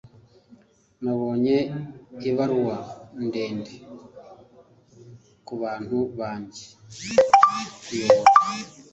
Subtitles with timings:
[1.03, 1.57] Nabonye
[2.29, 2.77] ibaruwa
[3.27, 3.71] ndende
[5.47, 6.65] kubantu banjye.
[7.83, 8.31] (_kuyobora)